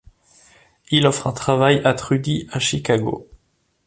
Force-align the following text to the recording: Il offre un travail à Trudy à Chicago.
Il 0.89 1.05
offre 1.05 1.27
un 1.27 1.31
travail 1.31 1.79
à 1.85 1.93
Trudy 1.93 2.47
à 2.49 2.57
Chicago. 2.57 3.27